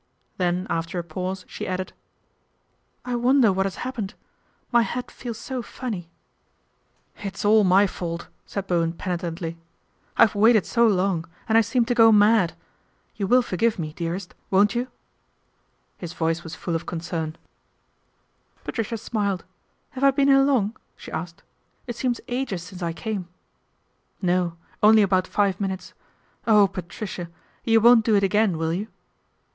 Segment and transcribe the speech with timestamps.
[0.37, 1.93] Then after a pause she added,"
[3.05, 4.15] I wonder what has happened.
[4.71, 6.09] My head feels so funny.""
[7.23, 9.59] It's all my fault," said Bowen penitently."
[10.17, 12.53] I've waited so long, and I seemed to go mad.
[13.15, 14.87] You will forgive me, dearest, won't you?"
[15.99, 17.33] his voice was full of concern.
[18.63, 19.45] 304 PATRICIA BRENT, SPINSTER Patricia smiled."
[19.91, 21.43] Have I been here long?" she asked."
[21.85, 23.27] It seems ages since I came.""
[24.19, 25.93] No; only about five minutes.
[26.47, 27.29] Oh, Patricia!
[27.63, 28.87] you won't do it again, will you